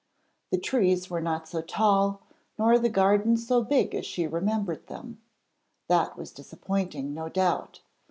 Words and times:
The 0.49 0.57
trees 0.57 1.11
were 1.11 1.21
not 1.21 1.47
so 1.47 1.61
tall 1.61 2.21
nor 2.57 2.79
the 2.79 2.89
garden 2.89 3.37
so 3.37 3.63
big 3.63 3.93
as 3.93 4.03
she 4.03 4.25
remembered 4.25 4.87
them; 4.87 5.21
that 5.89 6.17
was 6.17 6.31
disappointing, 6.31 7.13
no 7.13 7.29
doubt. 7.29 7.81